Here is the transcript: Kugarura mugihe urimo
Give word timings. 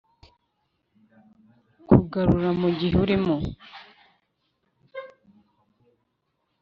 Kugarura 1.87 2.49
mugihe 2.61 2.95
urimo 3.03 3.35